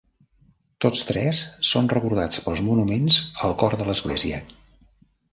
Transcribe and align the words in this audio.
Tots 0.83 1.01
tres 1.09 1.41
són 1.71 1.89
recordats 1.91 2.41
pels 2.45 2.63
monuments 2.69 3.19
al 3.49 3.53
cor 3.65 3.77
de 3.83 3.85
l"església. 3.87 4.41